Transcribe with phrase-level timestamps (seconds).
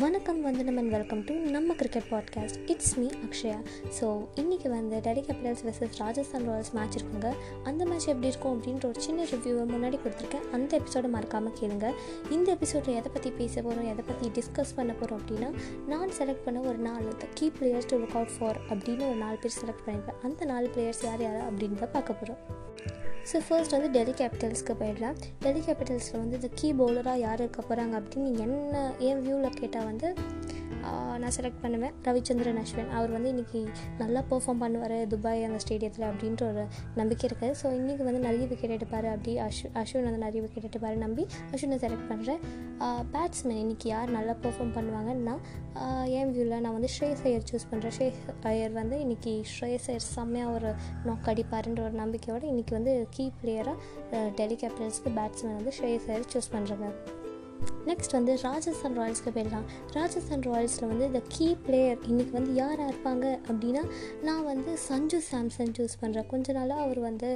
[0.00, 3.58] வணக்கம் வந்தனம் and welcome to நம்ம cricket podcast it's me Akshaya
[4.00, 7.34] so இன்றைக்கி வந்து Delhi Capitals versus Rajasthan Royals match இருக்குங்க.
[7.62, 10.50] அந்த மேட்ச் எப்படி இருக்கும் அப்படின்ற ஒரு சின்ன ரிவ்யூவை முன்னாடி கொடுத்துருக்கேன்.
[10.52, 11.92] அந்த எபிசோடை மறக்காமல் கேளுங்க.
[12.30, 15.50] இந்த எபிசோடில் எதை பற்றி பேச போகிறோம் எதை பற்றி டிஸ்கஸ் பண்ண போகிறோம் அப்படின்னா
[15.86, 19.58] நான் செலக்ட் பண்ண ஒரு நாலு key players to look out for அப்படின்னு ஒரு நாலு பேர்
[19.62, 24.12] செலக்ட் பண்ணியிருப்பேன் அந்த நாலு பிளேயர்ஸ் யார் யார் அப்படின்னு தான் பார்க்க போகிறோம் ஸோ ஃபர்ஸ்ட் வந்து டெல்லி
[24.20, 25.16] கேபிட்டல்ஸ்க்கு போயிடலாம்.
[25.44, 28.74] டெல்லி கேபிட்டல்ஸில் வந்து இந்த கீ பவுலராக யார் இருக்க போகிறாங்க அப்படின்னு என்ன
[29.08, 30.08] என் வியூவில் கேட்டால் வந்து
[31.22, 31.94] நான் செலக்ட் பண்ணுவேன்.
[32.06, 32.90] ரவிச்சந்திரன் அஸ்வின்.
[32.96, 33.60] அவர் வந்து இன்றைக்கி
[34.02, 36.64] நல்லா பெர்ஃபார்ம் பண்ணுவார் துபாய் அந்த ஸ்டேடியத்தில் அப்படின்ற ஒரு
[37.00, 39.08] நம்பிக்கை இருக்குது ஸோ இன்றைக்கி வந்து நிறைய விக்கெட் எடுப்பார்.
[39.14, 41.24] அப்படி அஸ்வ் அஸ்வின் வந்து நிறைய விக்கெட் எடுப்பார் நம்பி
[41.54, 42.40] அஸ்வினை செலக்ட் பண்ணுறேன்
[43.14, 45.36] பேட்ஸ்மேன் இன்றைக்கி யார் நல்லா பெர்ஃபார்ம் பண்ணுவாங்கன்னா
[46.18, 48.20] என் வியூவில் நான் வந்து ஸ்ரேஸ் ஐயர் சூஸ் பண்ணுறேன் ஸ்ரேஸ்
[48.52, 50.72] ஐயர் வந்து இன்றைக்கி ஸ்ரேஸ் ஐயர் செம்மையாக ஒரு
[51.08, 53.76] நாக் அடிப்பாருன்ற ஒரு நம்பிக்கையோடு இன்றைக்கி வந்து கீ பிளேயராக
[54.40, 56.88] டெல்லி கேபிட்டல்ஸ்க்கு பேட்ஸ்மேன் வந்து ஸ்ரேஸ் ஐயர் சூஸ் பண்ணுறாங்க
[57.88, 59.66] நெக்ஸ்ட் வந்து ராஜஸ்தான் ராயல்ஸ்க்கு போயிடலாம்.
[59.96, 63.82] ராஜஸ்தான் ராயல்ஸில் வந்து இந்த கீ பிளேயர் இன்றைக்கி வந்து யாராக இருப்பாங்க அப்படின்னா
[64.22, 67.28] நான் வந்து சஞ்சு சாம்சன் சூஸ் பண்ணுறேன் கொஞ்ச நாளாக அவர் வந்து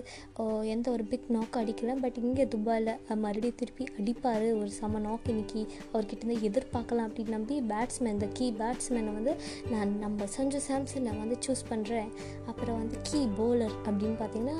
[0.74, 1.94] எந்த ஒரு பிக் நாக் அடிக்கல.
[2.04, 2.92] பட் இங்கே துபாயில்
[3.24, 4.46] மறுபடியும் திருப்பி அடிப்பார்.
[4.60, 9.34] ஒரு செம நாக் இன்னைக்கு அவர்கிட்ட எதிர்பார்க்கலாம் அப்படின்னு நம்பி பேட்ஸ்மேன் இந்த கீ பேட்ஸ்மேனை வந்து
[9.70, 12.10] நான் நம்ம சஞ்சு சாம்சனை வந்து சூஸ் பண்ணுறேன்
[12.46, 14.58] அப்புறம் வந்து கீ போலர் அப்படின்னு பார்த்தீங்கன்னா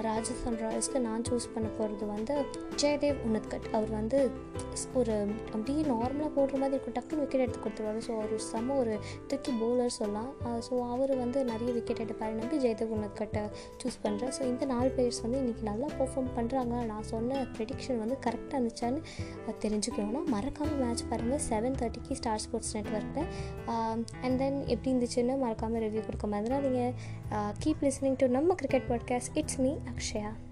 [0.00, 2.34] ராஜஸ்தான் ராயல்ஸ்க்கு நான் சூஸ் பண்ண போகிறது வந்து
[2.82, 4.20] ஜெயதேவ் உனத்கட் அவர் வந்து
[5.00, 5.14] ஒரு
[5.54, 6.96] அப்படியே நார்மலாக போடுற மாதிரி இருக்கும்.
[6.98, 8.00] டக்குன்னு விக்கெட் எடுத்து கொடுத்துருவாரு.
[8.06, 8.94] ஸோ அவர் செம்ம ஒரு
[9.30, 10.30] தூக்கி பவுலர் சொல்லலாம்.
[10.68, 13.44] ஸோ அவர் வந்து நிறைய விக்கெட் எடுப்பார் நம்பி ஜெயதகுணக்கட்டை
[13.80, 18.16] சூஸ் பண்ணுறேன் ஸோ இந்த நாலு பிளேயர்ஸ் வந்து இன்றைக்கி நல்லா பெர்ஃபார்ம் பண்ணுறாங்க நான் சொன்ன ப்ரெடிக்ஷன் வந்து
[18.26, 19.00] கரெக்டாக இருந்துச்சான்னு
[19.64, 23.28] தெரிஞ்சுக்கணும்னா மறக்காமல் மேட்ச் பாருங்கள் செவன் தேர்ட்டிக்கு ஸ்டார் ஸ்போர்ட்ஸ் நெட்ஒர்க்கில்
[24.24, 26.94] அண்ட் தென் எப்படி இருந்துச்சுன்னு மறக்காமல் ரிவ்யூ கொடுக்க மாதிரி நீங்கள்
[27.58, 30.45] கீப் லிஸ்னிங் டு நம்ம cricket podcast it's me Akshaya